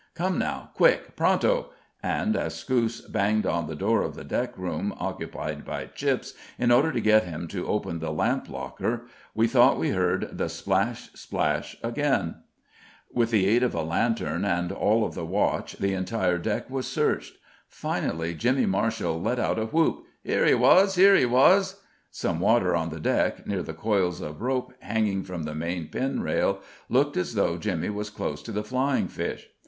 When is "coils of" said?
23.75-24.41